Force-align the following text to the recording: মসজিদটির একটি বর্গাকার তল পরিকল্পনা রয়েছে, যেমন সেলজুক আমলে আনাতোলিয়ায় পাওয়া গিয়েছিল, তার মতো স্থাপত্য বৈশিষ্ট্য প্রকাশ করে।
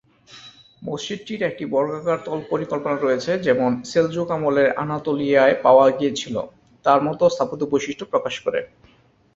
মসজিদটির 0.81 1.41
একটি 1.43 1.63
বর্গাকার 1.65 2.19
তল 2.25 2.39
পরিকল্পনা 2.49 2.97
রয়েছে, 2.97 3.31
যেমন 3.39 3.71
সেলজুক 3.83 4.27
আমলে 4.31 4.63
আনাতোলিয়ায় 4.83 5.55
পাওয়া 5.63 5.85
গিয়েছিল, 5.89 6.35
তার 6.85 6.99
মতো 7.01 7.23
স্থাপত্য 7.29 7.63
বৈশিষ্ট্য 7.71 8.05
প্রকাশ 8.05 8.35
করে। 8.39 8.59